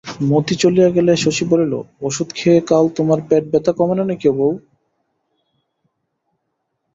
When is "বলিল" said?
1.51-1.73